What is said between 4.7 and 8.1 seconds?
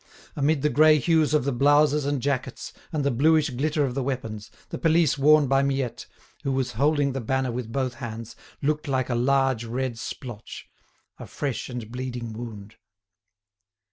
pelisse worn by Miette, who was holding the banner with both